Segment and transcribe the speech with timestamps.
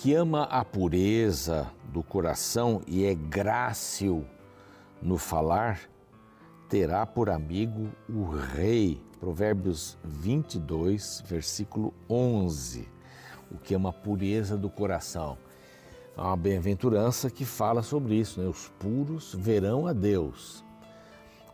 [0.00, 4.24] Que ama a pureza do coração e é grácil
[5.02, 5.78] no falar,
[6.70, 8.98] terá por amigo o rei.
[9.20, 12.88] Provérbios 22, versículo 11.
[13.50, 15.36] O que ama a pureza do coração.
[16.16, 18.48] Há uma bem-aventurança que fala sobre isso, né?
[18.48, 20.64] Os puros verão a Deus.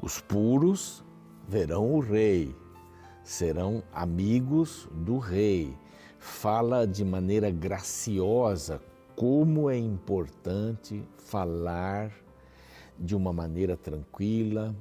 [0.01, 1.03] Os puros
[1.49, 2.55] verão o rei.
[3.25, 5.77] Serão amigos do rei
[6.19, 8.81] fala de maneira graciosa
[9.17, 12.13] como é importante falar
[12.99, 14.75] de uma maneira tranquila.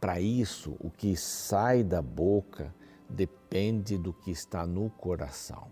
[0.00, 2.74] Para isso, o que sai da boca
[3.08, 5.68] depende do que está no coração.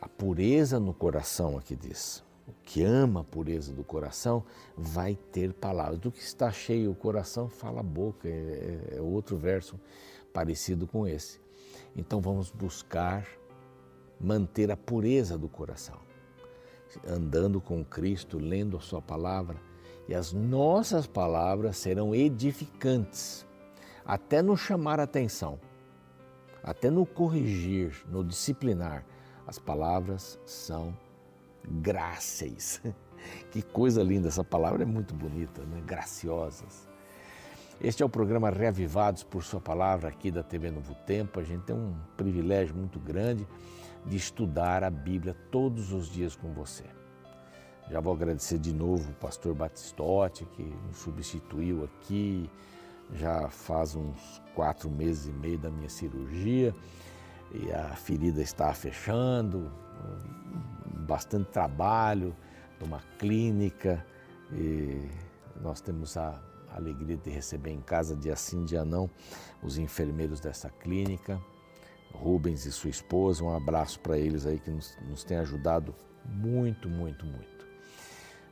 [0.00, 2.24] A pureza no coração, aqui diz.
[2.46, 4.44] O que ama a pureza do coração
[4.76, 5.98] vai ter palavras.
[5.98, 8.28] Do que está cheio o coração, fala a boca.
[8.28, 9.80] É, é, é outro verso
[10.32, 11.40] parecido com esse.
[11.96, 13.26] Então vamos buscar
[14.20, 15.98] manter a pureza do coração,
[17.06, 19.56] andando com Cristo, lendo a Sua palavra,
[20.06, 23.46] e as nossas palavras serão edificantes,
[24.04, 25.58] até nos chamar a atenção,
[26.62, 29.04] até no corrigir, no disciplinar.
[29.46, 30.96] As palavras são
[31.64, 32.80] gráceis.
[33.50, 35.82] Que coisa linda, essa palavra é muito bonita, né?
[35.84, 36.86] graciosas.
[37.78, 41.38] Este é o programa Reavivados por Sua Palavra aqui da TV Novo Tempo.
[41.38, 43.46] A gente tem um privilégio muito grande
[44.06, 46.84] de estudar a Bíblia todos os dias com você.
[47.90, 52.50] Já vou agradecer de novo o pastor Batistotti, que nos substituiu aqui,
[53.12, 56.74] já faz uns quatro meses e meio da minha cirurgia
[57.52, 59.70] e a ferida está fechando,
[61.06, 62.34] bastante trabalho
[62.80, 64.04] numa clínica
[64.50, 65.08] e
[65.60, 66.40] nós temos a
[66.76, 69.10] alegria de receber em casa, dia sim, dia não,
[69.62, 71.40] os enfermeiros dessa clínica,
[72.12, 73.44] Rubens e sua esposa.
[73.44, 75.94] Um abraço para eles aí que nos, nos têm ajudado
[76.24, 77.66] muito, muito, muito.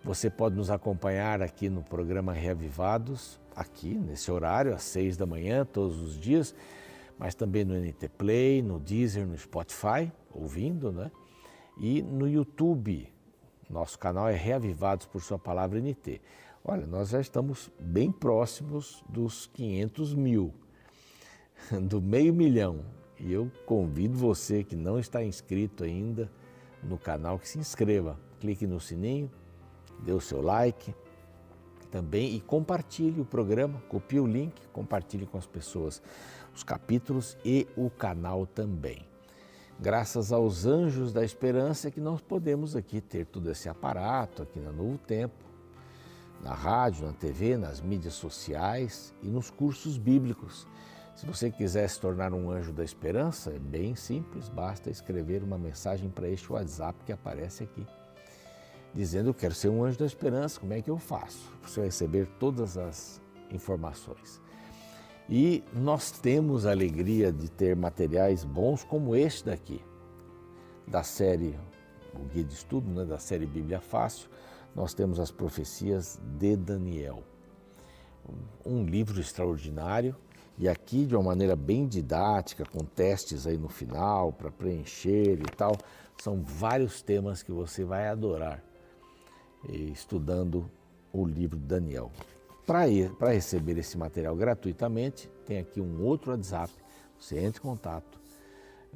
[0.02, 5.64] Você pode nos acompanhar aqui no programa Reavivados, aqui nesse horário, às seis da manhã,
[5.64, 6.54] todos os dias,
[7.18, 11.10] mas também no NT Play, no Deezer, no Spotify, ouvindo, né?
[11.78, 13.08] E no YouTube.
[13.70, 16.20] Nosso canal é Reavivados por Sua Palavra NT.
[16.66, 20.54] Olha, nós já estamos bem próximos dos 500 mil,
[21.90, 22.80] do meio milhão.
[23.20, 26.32] E eu convido você que não está inscrito ainda
[26.82, 28.18] no canal que se inscreva.
[28.40, 29.30] Clique no sininho,
[30.02, 30.94] dê o seu like
[31.90, 36.00] também e compartilhe o programa, copie o link, compartilhe com as pessoas
[36.54, 39.06] os capítulos e o canal também.
[39.78, 44.72] Graças aos anjos da esperança que nós podemos aqui ter todo esse aparato aqui no
[44.72, 45.43] Novo Tempo
[46.44, 50.68] na rádio, na TV, nas mídias sociais e nos cursos bíblicos.
[51.16, 55.56] Se você quiser se tornar um anjo da esperança, é bem simples, basta escrever uma
[55.56, 57.86] mensagem para este WhatsApp que aparece aqui,
[58.92, 61.50] dizendo eu quero ser um anjo da esperança, como é que eu faço?
[61.62, 64.38] Você vai receber todas as informações.
[65.30, 69.80] E nós temos a alegria de ter materiais bons como este daqui,
[70.86, 71.58] da série,
[72.12, 74.28] o guia de estudo, né, da série Bíblia Fácil,
[74.74, 77.22] nós temos as profecias de Daniel.
[78.64, 80.16] Um livro extraordinário
[80.58, 85.56] e aqui de uma maneira bem didática, com testes aí no final para preencher e
[85.56, 85.76] tal.
[86.18, 88.62] São vários temas que você vai adorar
[89.68, 90.70] estudando
[91.12, 92.10] o livro de Daniel.
[92.66, 96.72] Para receber esse material gratuitamente, tem aqui um outro WhatsApp.
[97.18, 98.18] Você entra em contato,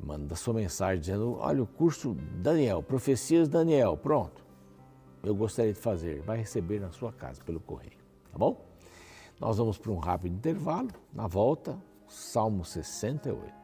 [0.03, 4.48] manda sua mensagem dizendo: Olha, o curso Daniel, Profecias Daniel, pronto
[5.23, 7.99] eu gostaria de fazer, vai receber na sua casa pelo correio,
[8.31, 8.67] tá bom?
[9.41, 13.58] Nós vamos para um rápido intervalo, na volta, Salmo 68.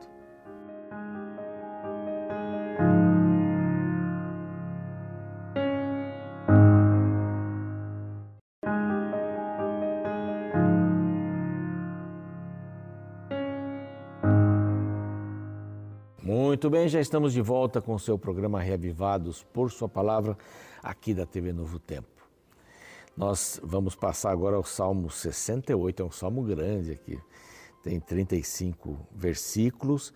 [16.64, 20.34] Muito bem, já estamos de volta com o seu programa Reavivados por Sua Palavra,
[20.82, 22.26] aqui da TV Novo Tempo.
[23.14, 27.18] Nós vamos passar agora ao Salmo 68, é um salmo grande aqui,
[27.82, 30.14] tem 35 versículos,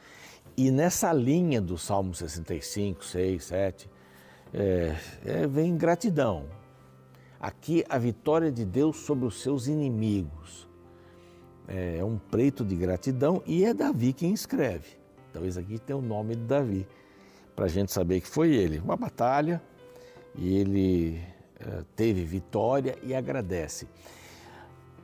[0.56, 3.90] e nessa linha do Salmo 65, 6, 7,
[4.54, 4.96] é,
[5.26, 6.46] é, vem gratidão.
[7.38, 10.66] Aqui a vitória de Deus sobre os seus inimigos.
[11.68, 14.97] É, é um preito de gratidão e é Davi quem escreve.
[15.38, 16.84] Talvez aqui tenha o nome de Davi,
[17.54, 18.80] para a gente saber que foi ele.
[18.80, 19.62] Uma batalha
[20.34, 21.22] e ele
[21.60, 23.86] uh, teve vitória e agradece.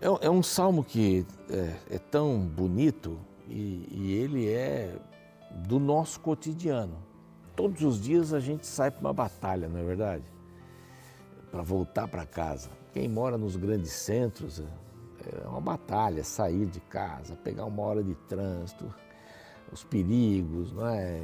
[0.00, 3.16] É, é um salmo que é, é tão bonito
[3.48, 4.96] e, e ele é
[5.69, 6.96] do nosso cotidiano.
[7.54, 10.25] todos os dias a gente sai para uma batalha, não é verdade?
[11.52, 12.70] Para voltar para casa.
[12.92, 18.16] Quem mora nos grandes centros é uma batalha sair de casa, pegar uma hora de
[18.26, 18.92] trânsito,
[19.74, 21.22] os perigos, não é?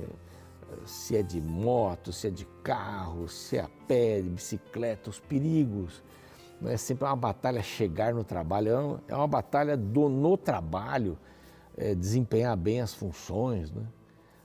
[0.85, 5.19] Se é de moto, se é de carro, se é a pé, de bicicleta, os
[5.19, 6.03] perigos.
[6.61, 11.19] Não é sempre uma batalha chegar no trabalho, é uma é batalha do no trabalho
[11.77, 13.87] é, desempenhar bem as funções, né?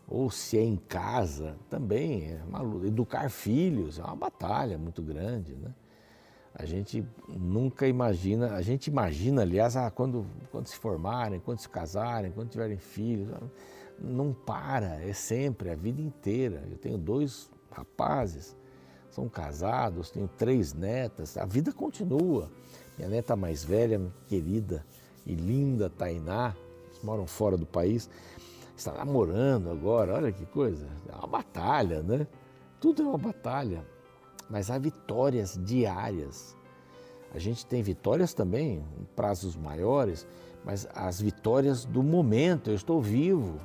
[0.07, 2.85] ou se é em casa, também é uma.
[2.85, 5.73] Educar filhos é uma batalha muito grande, né?
[6.53, 11.67] A gente nunca imagina, a gente imagina, aliás, ah, quando, quando se formarem, quando se
[11.67, 13.29] casarem, quando tiverem filhos,
[14.00, 16.63] não para, é sempre, a vida inteira.
[16.69, 18.56] Eu tenho dois rapazes,
[19.09, 22.50] são casados, tenho três netas, a vida continua.
[22.97, 24.86] Minha neta mais velha, querida
[25.25, 26.56] e linda, Tainá,
[27.03, 28.09] moram fora do país,
[28.75, 30.88] está namorando agora, olha que coisa.
[31.07, 32.27] É uma batalha, né?
[32.80, 33.86] Tudo é uma batalha,
[34.50, 36.56] mas há vitórias diárias.
[37.33, 38.83] A gente tem vitórias também,
[39.15, 40.27] prazos maiores,
[40.63, 42.69] mas as vitórias do momento.
[42.69, 43.59] Eu estou vivo,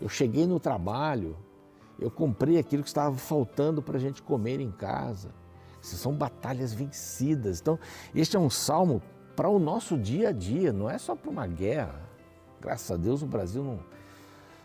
[0.00, 1.36] eu cheguei no trabalho,
[1.98, 5.30] eu comprei aquilo que estava faltando para a gente comer em casa.
[5.82, 7.60] Essas são batalhas vencidas.
[7.60, 7.78] Então,
[8.14, 9.02] este é um salmo
[9.34, 12.00] para o nosso dia a dia, não é só para uma guerra.
[12.60, 13.80] Graças a Deus o Brasil não,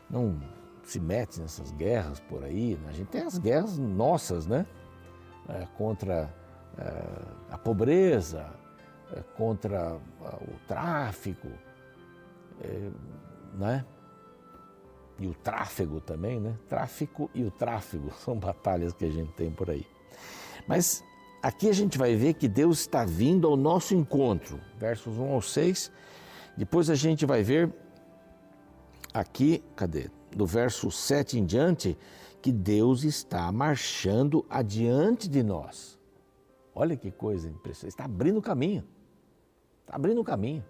[0.09, 0.41] não
[0.83, 2.75] se mete nessas guerras por aí.
[2.75, 2.89] Né?
[2.89, 4.65] A gente tem as guerras nossas, né?
[5.49, 6.33] É, contra
[6.77, 7.03] é,
[7.51, 8.49] a pobreza,
[9.11, 11.49] é, contra o tráfico,
[12.61, 12.89] é,
[13.55, 13.85] né?
[15.19, 16.57] E o tráfego também, né?
[16.67, 19.85] Tráfico e o tráfego são batalhas que a gente tem por aí.
[20.67, 21.03] Mas
[21.41, 25.41] aqui a gente vai ver que Deus está vindo ao nosso encontro, versos 1 ao
[25.41, 25.91] 6.
[26.57, 27.73] Depois a gente vai ver
[29.13, 30.09] aqui, cadê?
[30.35, 31.97] Do verso 7 em diante,
[32.41, 35.97] que Deus está marchando adiante de nós.
[36.75, 37.93] Olha que coisa impressionante.
[37.93, 38.83] Está abrindo o caminho.
[39.81, 40.63] Está abrindo o caminho.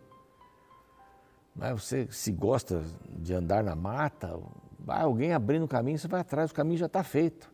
[1.55, 4.39] Mas você se gosta de andar na mata,
[4.79, 7.51] vai alguém abrindo o caminho, você vai atrás, o caminho já está feito.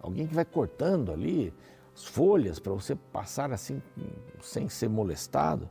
[0.00, 1.52] Alguém que vai cortando ali
[1.94, 3.82] as folhas para você passar assim
[4.40, 5.68] sem ser molestado.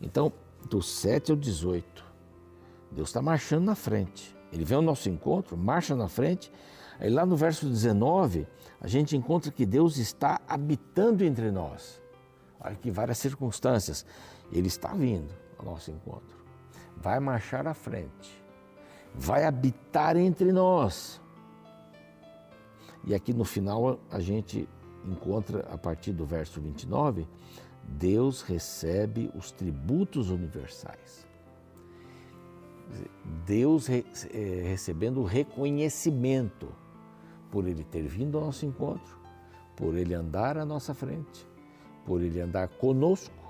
[0.00, 0.32] Então,
[0.68, 2.04] do 7 ao 18,
[2.90, 4.36] Deus está marchando na frente.
[4.52, 6.52] Ele vem ao nosso encontro, marcha na frente.
[6.98, 8.46] Aí lá no verso 19,
[8.80, 12.02] a gente encontra que Deus está habitando entre nós.
[12.60, 14.04] Olha que várias circunstâncias.
[14.52, 16.41] Ele está vindo ao nosso encontro.
[16.96, 18.42] Vai marchar à frente.
[19.14, 21.20] Vai habitar entre nós.
[23.04, 24.68] E aqui no final a gente
[25.04, 27.26] encontra, a partir do verso 29,
[27.84, 31.26] Deus recebe os tributos universais.
[33.46, 34.02] Deus é,
[34.64, 36.68] recebendo o reconhecimento
[37.50, 39.18] por Ele ter vindo ao nosso encontro,
[39.76, 41.46] por Ele andar à nossa frente,
[42.04, 43.41] por Ele andar conosco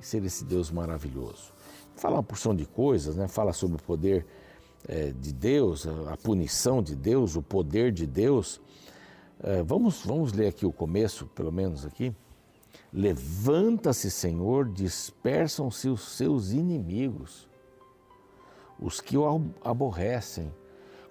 [0.00, 1.52] e ser esse Deus maravilhoso.
[1.96, 3.28] Fala uma porção de coisas, né?
[3.28, 4.26] fala sobre o poder
[4.86, 8.60] é, de Deus, a punição de Deus, o poder de Deus.
[9.42, 12.14] É, vamos, vamos ler aqui o começo, pelo menos aqui.
[12.92, 17.48] Levanta-se, Senhor, dispersam-se os seus inimigos,
[18.78, 19.24] os que o
[19.62, 20.52] aborrecem,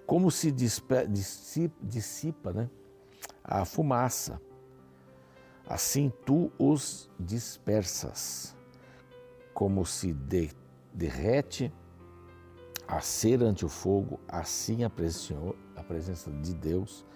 [0.06, 2.70] como se dissipa, né,
[3.42, 4.40] a fumaça.
[5.66, 8.54] Assim tu os dispersas,
[9.54, 10.50] como se de,
[10.92, 11.72] derrete
[12.86, 17.06] a cera ante o fogo, assim a presença de Deus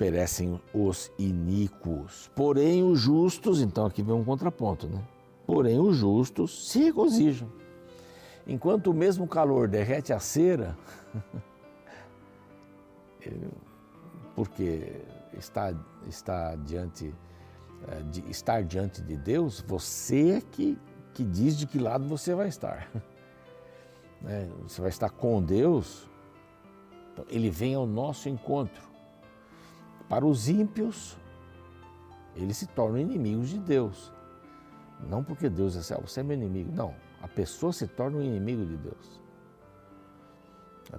[0.00, 2.30] perecem os iníquos.
[2.34, 5.06] Porém, os justos, então aqui vem um contraponto, né?
[5.46, 7.46] Porém, os justos se regozijam.
[8.46, 10.74] Enquanto o mesmo calor derrete a cera,
[14.34, 15.02] porque
[15.36, 15.74] está,
[16.08, 17.14] está diante,
[17.88, 20.78] é, de, estar diante de Deus, você é que,
[21.14, 22.88] que diz de que lado você vai estar.
[24.22, 24.50] Né?
[24.64, 26.06] Você vai estar com Deus,
[27.10, 28.82] então ele vem ao nosso encontro.
[30.10, 31.16] Para os ímpios,
[32.36, 34.12] eles se tornam inimigos de Deus.
[35.08, 36.70] Não porque Deus é ah, você é meu inimigo.
[36.70, 39.20] Não, a pessoa se torna um inimigo de Deus.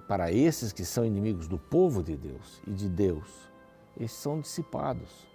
[0.08, 3.50] Para esses que são inimigos do povo de Deus e de Deus,
[3.96, 5.26] eles são dissipados.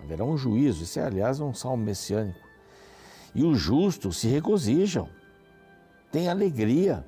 [0.00, 2.51] Haverá um juízo, isso é, aliás, um salmo messiânico.
[3.34, 5.08] E os justos se regozijam,
[6.10, 7.04] têm alegria.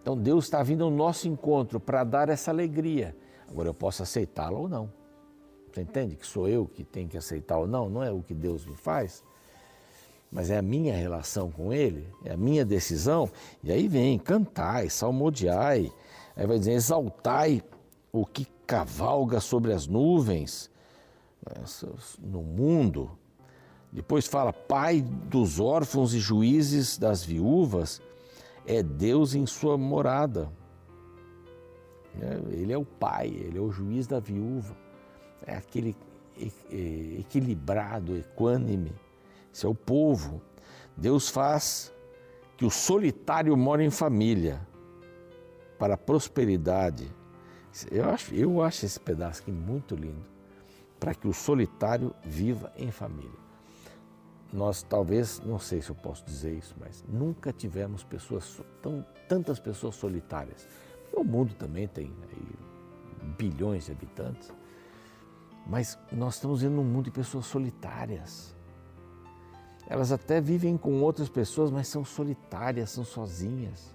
[0.00, 3.16] Então Deus está vindo ao nosso encontro para dar essa alegria.
[3.48, 4.92] Agora eu posso aceitá-la ou não.
[5.72, 7.88] Você entende que sou eu que tenho que aceitar ou não?
[7.88, 9.24] Não é o que Deus me faz?
[10.34, 13.30] mas é a minha relação com Ele, é a minha decisão.
[13.62, 15.92] E aí vem, cantai, salmodiai,
[16.34, 17.62] aí vai dizer, exaltai
[18.12, 20.68] o que cavalga sobre as nuvens
[21.46, 21.64] né,
[22.18, 23.16] no mundo.
[23.94, 28.02] Depois fala, Pai dos órfãos e juízes das viúvas,
[28.66, 30.50] é Deus em sua morada.
[32.20, 34.76] É, ele é o pai, ele é o juiz da viúva,
[35.46, 35.96] é aquele
[37.18, 38.92] equilibrado, equânime.
[39.52, 40.42] Esse é o povo.
[40.96, 41.92] Deus faz
[42.56, 44.60] que o solitário more em família
[45.78, 47.08] para a prosperidade.
[47.90, 50.24] Eu acho, eu acho esse pedaço aqui muito lindo.
[50.98, 53.43] Para que o solitário viva em família.
[54.54, 59.58] Nós talvez, não sei se eu posso dizer isso, mas nunca tivemos pessoas tão, tantas
[59.58, 60.68] pessoas solitárias.
[61.12, 62.12] O mundo também tem
[63.36, 64.52] bilhões de habitantes.
[65.66, 68.54] Mas nós estamos vendo um mundo de pessoas solitárias.
[69.88, 73.92] Elas até vivem com outras pessoas, mas são solitárias, são sozinhas.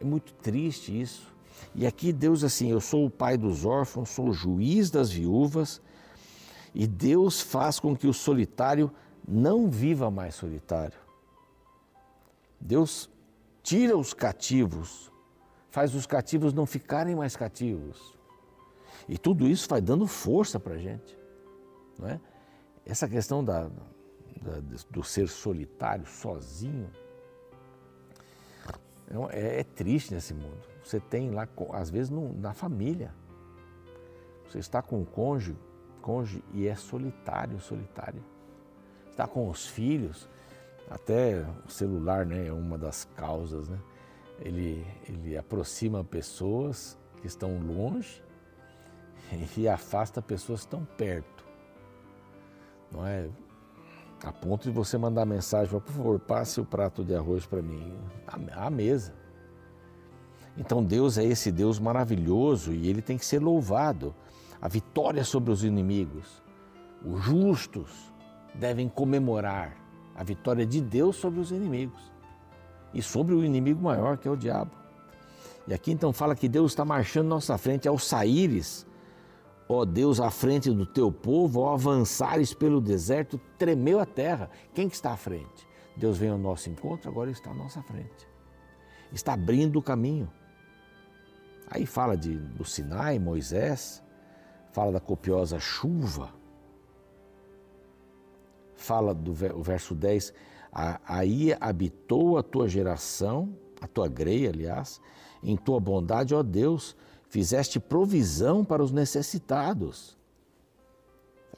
[0.00, 1.32] É muito triste isso.
[1.76, 5.80] E aqui Deus assim, eu sou o pai dos órfãos, sou o juiz das viúvas,
[6.78, 8.92] e Deus faz com que o solitário
[9.26, 10.98] não viva mais solitário.
[12.60, 13.08] Deus
[13.62, 15.10] tira os cativos,
[15.70, 18.14] faz os cativos não ficarem mais cativos.
[19.08, 21.18] E tudo isso vai dando força para a gente.
[21.98, 22.20] Não é?
[22.84, 23.70] Essa questão da,
[24.42, 26.90] da, do ser solitário, sozinho,
[29.30, 30.60] é, é, triste nesse mundo.
[30.84, 33.14] Você tem lá, às vezes, no, na família.
[34.46, 35.56] Você está com o cônjuge,
[36.06, 38.22] cônjuge e é solitário, solitário.
[39.10, 40.28] Está com os filhos,
[40.88, 43.68] até o celular né, é uma das causas.
[43.68, 43.76] Né?
[44.38, 48.22] Ele, ele aproxima pessoas que estão longe
[49.56, 51.44] e afasta pessoas que estão perto.
[52.92, 53.28] Não é?
[54.22, 57.98] A ponto de você mandar mensagem, por favor, passe o prato de arroz para mim,
[58.52, 59.12] à mesa.
[60.56, 64.14] Então Deus é esse Deus maravilhoso e ele tem que ser louvado.
[64.60, 66.42] A vitória sobre os inimigos.
[67.04, 67.90] Os justos
[68.54, 69.76] devem comemorar
[70.14, 72.12] a vitória de Deus sobre os inimigos
[72.94, 74.72] e sobre o inimigo maior que é o diabo.
[75.68, 78.86] E aqui então fala que Deus está marchando à nossa frente ao saíres
[79.68, 84.48] Ó Deus, à frente do teu povo, ao avançares pelo deserto, tremeu a terra.
[84.72, 85.66] Quem que está à frente?
[85.96, 88.28] Deus vem ao nosso encontro, agora está à nossa frente.
[89.12, 90.30] Está abrindo o caminho.
[91.68, 94.02] Aí fala de, do Sinai, Moisés,
[94.76, 96.34] fala da copiosa chuva,
[98.74, 100.34] fala do verso 10,
[101.06, 105.00] aí habitou a tua geração, a tua greia, aliás,
[105.42, 106.94] em tua bondade, ó Deus,
[107.26, 110.14] fizeste provisão para os necessitados.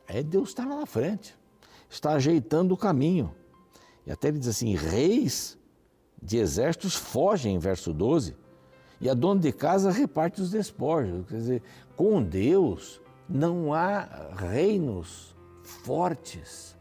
[0.07, 1.37] É Deus está lá na frente,
[1.91, 3.35] está ajeitando o caminho.
[4.07, 5.59] E até ele diz assim: reis
[6.23, 8.37] de exércitos fogem, verso 12,
[9.01, 11.27] e a dona de casa reparte os despojos.
[11.27, 11.63] Quer dizer,
[11.97, 16.77] com Deus não há reinos fortes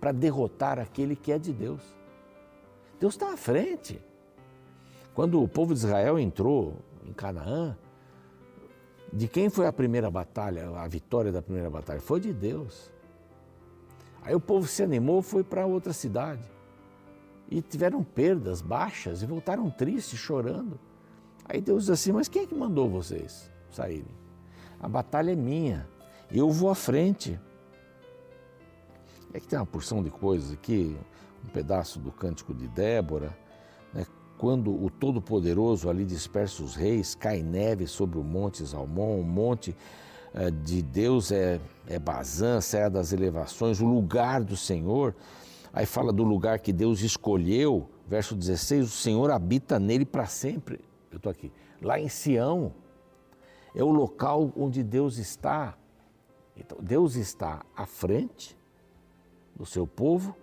[0.00, 1.80] para derrotar aquele que é de Deus.
[2.98, 4.00] Deus está à frente.
[5.14, 7.76] Quando o povo de Israel entrou em Canaã,
[9.12, 12.00] de quem foi a primeira batalha, a vitória da primeira batalha?
[12.00, 12.90] Foi de Deus.
[14.22, 16.42] Aí o povo se animou, foi para outra cidade.
[17.48, 20.80] E tiveram perdas, baixas, e voltaram tristes, chorando.
[21.44, 24.23] Aí Deus diz assim: Mas quem é que mandou vocês saírem?
[24.80, 25.86] A batalha é minha,
[26.30, 27.38] eu vou à frente.
[29.32, 30.96] É que tem uma porção de coisas aqui,
[31.44, 33.36] um pedaço do cântico de Débora,
[33.92, 34.06] né?
[34.38, 39.76] quando o Todo-Poderoso ali dispersa os reis, cai neve sobre o monte Salmão, o monte
[40.32, 45.14] eh, de Deus é, é Bazã, Serra das Elevações, o lugar do Senhor.
[45.72, 50.80] Aí fala do lugar que Deus escolheu, verso 16: o Senhor habita nele para sempre.
[51.10, 52.72] Eu estou aqui, lá em Sião,
[53.74, 55.76] é o local onde Deus está.
[56.56, 58.56] Então, Deus está à frente
[59.56, 60.36] do seu povo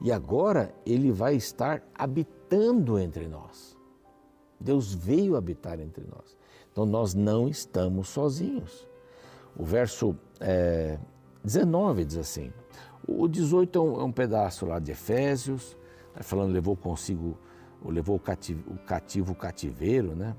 [0.00, 3.76] e agora ele vai estar habitando entre nós.
[4.60, 6.36] Deus veio habitar entre nós.
[6.70, 8.86] Então nós não estamos sozinhos.
[9.56, 10.98] O verso é,
[11.44, 12.52] 19 diz assim:
[13.06, 15.76] o 18 é um, é um pedaço lá de Efésios,
[16.12, 17.38] tá falando levou consigo,
[17.84, 20.34] levou o cativo, o cativo o cativeiro, né?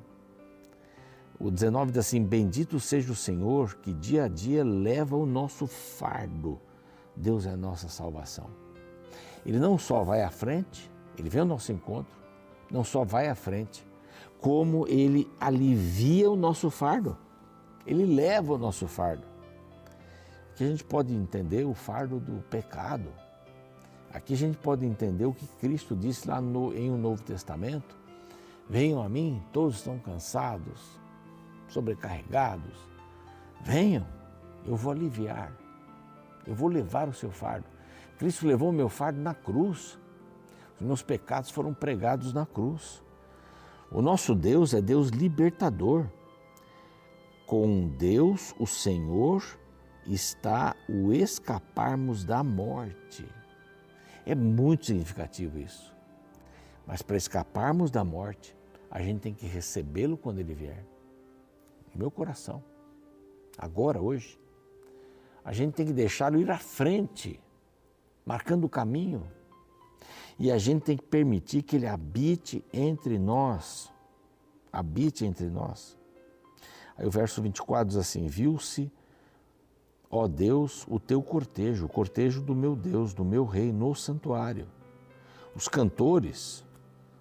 [1.40, 5.68] O 19 diz assim: Bendito seja o Senhor que dia a dia leva o nosso
[5.68, 6.60] fardo.
[7.16, 8.48] Deus é a nossa salvação.
[9.46, 12.18] Ele não só vai à frente, ele vem ao nosso encontro,
[12.72, 13.86] não só vai à frente,
[14.40, 17.18] como ele alivia o nosso fardo.
[17.86, 19.24] Ele leva o nosso fardo.
[20.56, 23.12] Que a gente pode entender o fardo do pecado,
[24.16, 27.22] Aqui a gente pode entender o que Cristo disse lá no, em o um Novo
[27.22, 27.98] Testamento.
[28.70, 30.80] Venham a mim, todos estão cansados,
[31.68, 32.78] sobrecarregados.
[33.62, 34.06] Venham,
[34.66, 35.52] eu vou aliviar,
[36.46, 37.66] eu vou levar o seu fardo.
[38.18, 40.00] Cristo levou o meu fardo na cruz.
[40.80, 43.04] Os meus pecados foram pregados na cruz.
[43.92, 46.08] O nosso Deus é Deus libertador.
[47.46, 49.44] Com Deus, o Senhor,
[50.06, 53.28] está o escaparmos da morte.
[54.26, 55.94] É muito significativo isso.
[56.86, 58.56] Mas para escaparmos da morte,
[58.90, 60.86] a gente tem que recebê-lo quando ele vier.
[61.96, 62.64] Meu coração.
[63.58, 64.40] Agora, hoje.
[65.44, 67.40] A gente tem que deixá-lo ir à frente,
[68.26, 69.26] marcando o caminho.
[70.40, 73.92] E a gente tem que permitir que ele habite entre nós.
[74.74, 75.98] Habite entre nós.
[76.98, 78.92] Aí o verso 24 diz assim: Viu-se
[80.10, 84.66] Ó Deus, o teu cortejo, o cortejo do meu Deus, do meu rei, no santuário.
[85.54, 86.64] Os cantores,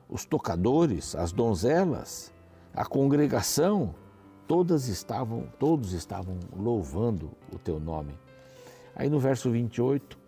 [0.08, 2.32] os tocadores, as donzelas,
[2.72, 3.94] a congregação,
[4.46, 8.18] todas estavam, todos estavam louvando o teu nome.
[8.94, 10.18] Aí no verso 28,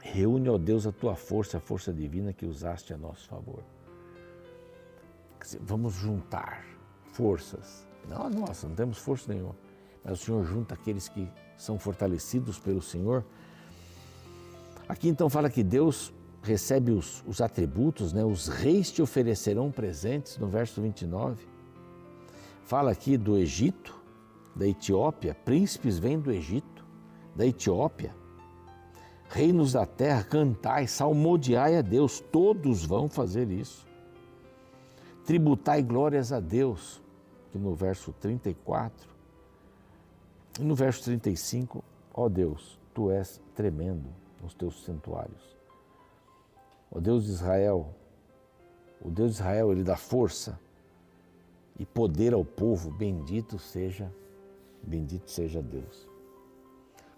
[0.00, 3.62] reúne, ó Deus, a tua força, a força divina que usaste a nosso favor.
[5.60, 6.64] Vamos juntar
[7.12, 7.86] forças.
[8.08, 9.56] Não, nossa, não temos força nenhuma.
[10.04, 13.24] Mas o Senhor junta aqueles que são fortalecidos pelo Senhor.
[14.88, 18.24] Aqui então fala que Deus recebe os, os atributos, né?
[18.24, 21.46] os reis te oferecerão presentes, no verso 29.
[22.70, 24.00] Fala aqui do Egito,
[24.54, 26.86] da Etiópia, príncipes vêm do Egito,
[27.34, 28.14] da Etiópia.
[29.28, 33.84] Reinos da terra, cantai, salmodiai a Deus, todos vão fazer isso.
[35.26, 37.02] Tributai glórias a Deus,
[37.50, 39.10] que no verso 34
[40.60, 41.82] e no verso 35,
[42.14, 45.58] ó Deus, tu és tremendo nos teus santuários.
[46.88, 47.92] Ó Deus de Israel,
[49.02, 50.56] o Deus de Israel, ele dá força
[51.80, 54.12] e poder ao povo, bendito seja,
[54.82, 56.06] bendito seja Deus.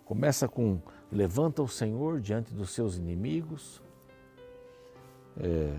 [0.05, 3.83] Começa com levanta o Senhor diante dos seus inimigos.
[5.37, 5.77] É,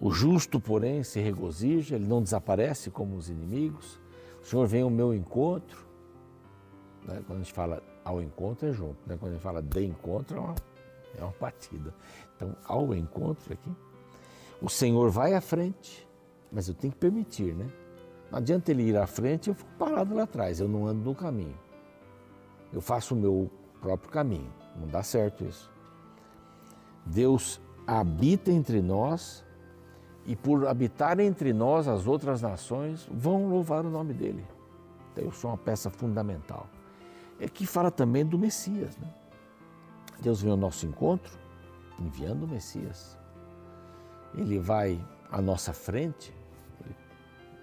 [0.00, 4.00] o justo, porém, se regozija, ele não desaparece como os inimigos.
[4.42, 5.86] O Senhor vem ao meu encontro.
[7.06, 7.22] Né?
[7.26, 9.18] Quando a gente fala ao encontro é junto, né?
[9.18, 10.54] quando a gente fala de encontro é uma,
[11.18, 11.94] é uma partida.
[12.36, 13.70] Então, ao encontro aqui,
[14.62, 16.03] o Senhor vai à frente,
[16.54, 17.66] mas eu tenho que permitir, né?
[18.30, 21.04] Não adianta ele ir à frente e eu fico parado lá atrás, eu não ando
[21.04, 21.58] no caminho.
[22.72, 25.70] Eu faço o meu próprio caminho, não dá certo isso.
[27.04, 29.44] Deus habita entre nós
[30.24, 34.46] e por habitar entre nós as outras nações vão louvar o nome dele.
[35.12, 36.66] Então eu sou uma peça fundamental
[37.38, 38.96] é que fala também do Messias.
[38.96, 39.08] Né?
[40.20, 41.32] Deus vem ao nosso encontro
[41.98, 43.18] enviando o Messias.
[44.34, 46.34] Ele vai à nossa frente,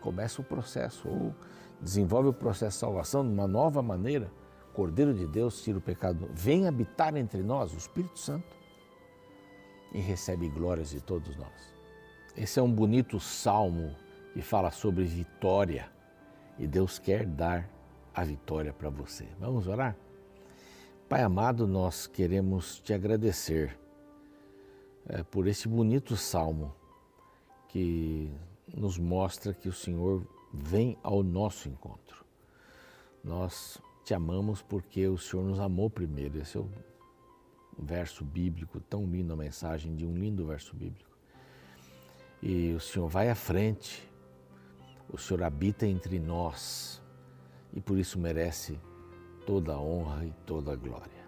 [0.01, 1.33] começa o processo, ou
[1.79, 4.31] desenvolve o processo de salvação de uma nova maneira.
[4.73, 8.55] Cordeiro de Deus tira o pecado, vem habitar entre nós, o Espírito Santo,
[9.93, 11.73] e recebe glórias de todos nós.
[12.35, 13.93] Esse é um bonito salmo
[14.33, 15.91] que fala sobre vitória
[16.57, 17.69] e Deus quer dar
[18.13, 19.27] a vitória para você.
[19.39, 19.95] Vamos orar?
[21.09, 23.77] Pai amado, nós queremos te agradecer
[25.07, 26.73] é, por esse bonito salmo
[27.67, 28.31] que
[28.75, 32.25] nos mostra que o Senhor vem ao nosso encontro.
[33.23, 36.39] Nós te amamos porque o Senhor nos amou primeiro.
[36.39, 36.69] Esse é o
[37.77, 41.09] verso bíblico, tão lindo a mensagem de um lindo verso bíblico.
[42.41, 44.09] E o Senhor vai à frente,
[45.09, 47.01] o Senhor habita entre nós
[47.73, 48.79] e por isso merece
[49.45, 51.21] toda a honra e toda a glória.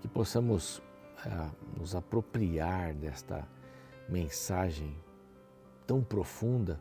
[0.00, 0.82] Que possamos
[1.24, 3.48] é, nos apropriar desta
[4.08, 4.94] mensagem
[5.88, 6.78] tão profunda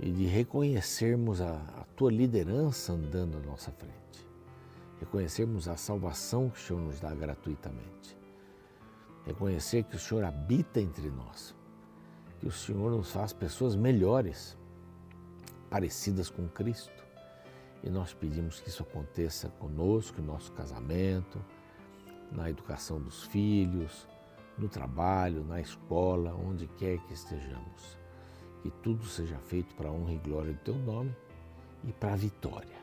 [0.00, 4.28] e de reconhecermos a, a tua liderança andando à nossa frente,
[4.98, 8.18] reconhecermos a salvação que o Senhor nos dá gratuitamente,
[9.24, 11.54] reconhecer que o Senhor habita entre nós,
[12.40, 14.58] que o Senhor nos faz pessoas melhores,
[15.70, 17.06] parecidas com Cristo.
[17.84, 21.38] E nós pedimos que isso aconteça conosco, no nosso casamento,
[22.32, 24.08] na educação dos filhos,
[24.58, 27.98] no trabalho, na escola, onde quer que estejamos.
[28.62, 31.14] Que tudo seja feito para a honra e glória do Teu nome
[31.84, 32.76] e para a vitória.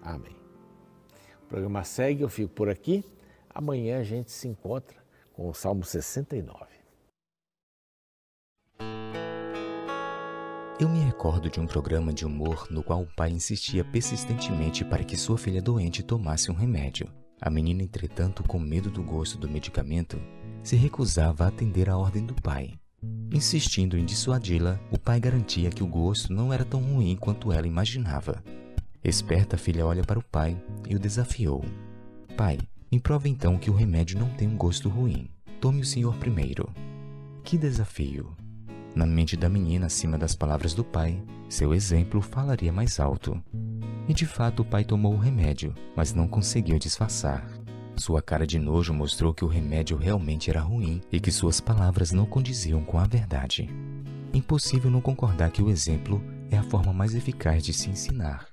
[0.00, 0.36] Amém.
[1.42, 3.04] O programa segue, eu fico por aqui.
[3.50, 4.96] Amanhã a gente se encontra
[5.32, 6.74] com o Salmo 69.
[10.80, 15.04] Eu me recordo de um programa de humor no qual o pai insistia persistentemente para
[15.04, 17.08] que sua filha doente tomasse um remédio.
[17.40, 20.18] A menina, entretanto, com medo do gosto do medicamento,
[20.64, 22.72] se recusava a atender à ordem do pai.
[23.30, 27.66] Insistindo em dissuadi-la, o pai garantia que o gosto não era tão ruim quanto ela
[27.66, 28.42] imaginava.
[29.04, 30.56] Esperta, a filha olha para o pai
[30.88, 31.62] e o desafiou.
[32.36, 32.58] Pai,
[32.90, 35.28] me prova então que o remédio não tem um gosto ruim.
[35.60, 36.72] Tome o senhor primeiro.
[37.42, 38.34] Que desafio!
[38.94, 43.42] Na mente da menina, acima das palavras do pai, seu exemplo falaria mais alto.
[44.08, 47.44] E de fato o pai tomou o remédio, mas não conseguiu disfarçar.
[47.96, 52.12] Sua cara de nojo mostrou que o remédio realmente era ruim e que suas palavras
[52.12, 53.68] não condiziam com a verdade.
[54.32, 58.46] Impossível não concordar que o exemplo é a forma mais eficaz de se ensinar.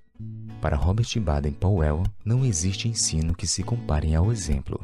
[0.61, 4.79] Para Robert Baden-Powell, não existe ensino que se compare ao exemplo.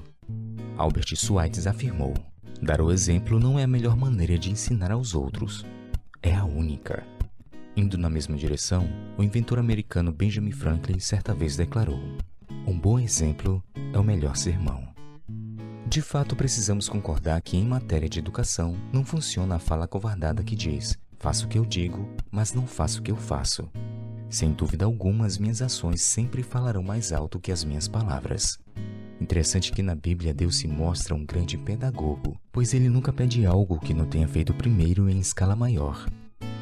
[0.76, 2.16] Albert Schweitzer afirmou:
[2.60, 5.64] Dar o exemplo não é a melhor maneira de ensinar aos outros,
[6.22, 7.06] é a única.
[7.76, 12.02] Indo na mesma direção, o inventor americano Benjamin Franklin certa vez declarou:
[12.66, 13.64] Um bom exemplo
[13.98, 14.88] é o melhor sermão.
[15.88, 20.56] De fato, precisamos concordar que em matéria de educação não funciona a fala covardada que
[20.56, 23.70] diz: faço o que eu digo, mas não faço o que eu faço.
[24.30, 28.60] Sem dúvida alguma, as minhas ações sempre falarão mais alto que as minhas palavras.
[29.20, 33.80] Interessante que na Bíblia Deus se mostra um grande pedagogo, pois ele nunca pede algo
[33.80, 36.08] que não tenha feito primeiro em escala maior.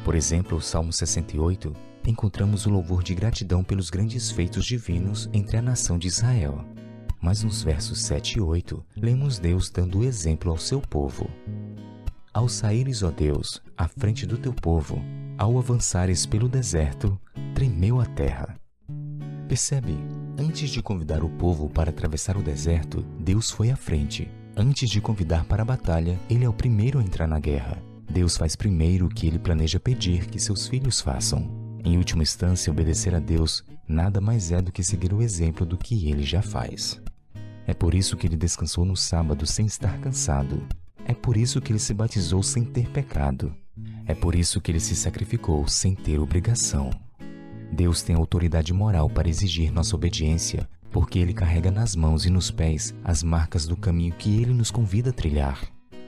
[0.04, 1.74] Por exemplo, o Salmo 68,
[2.06, 6.64] encontramos o louvor de gratidão pelos grandes feitos divinos entre a nação de Israel.
[7.26, 11.28] Mas nos versos 7 e 8, lemos Deus dando exemplo ao seu povo.
[12.32, 15.02] Ao saíres, ó Deus, à frente do teu povo,
[15.36, 17.18] ao avançares pelo deserto,
[17.52, 18.54] tremeu a terra.
[19.48, 19.98] Percebe?
[20.38, 24.30] Antes de convidar o povo para atravessar o deserto, Deus foi à frente.
[24.56, 27.82] Antes de convidar para a batalha, ele é o primeiro a entrar na guerra.
[28.08, 31.50] Deus faz primeiro o que ele planeja pedir que seus filhos façam.
[31.84, 35.76] Em última instância, obedecer a Deus nada mais é do que seguir o exemplo do
[35.76, 37.04] que ele já faz.
[37.66, 40.62] É por isso que ele descansou no sábado sem estar cansado.
[41.04, 43.54] É por isso que ele se batizou sem ter pecado.
[44.06, 46.90] É por isso que ele se sacrificou sem ter obrigação.
[47.72, 52.50] Deus tem autoridade moral para exigir nossa obediência, porque ele carrega nas mãos e nos
[52.50, 55.60] pés as marcas do caminho que ele nos convida a trilhar.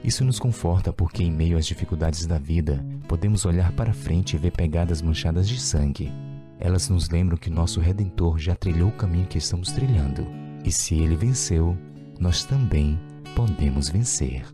[0.03, 4.39] Isso nos conforta porque, em meio às dificuldades da vida, podemos olhar para frente e
[4.39, 6.11] ver pegadas manchadas de sangue.
[6.57, 10.48] Elas nos lembram que nosso Redentor já trilhou o caminho que estamos trilhando.
[10.63, 11.77] E se ele venceu,
[12.19, 12.99] nós também
[13.35, 14.45] podemos vencer.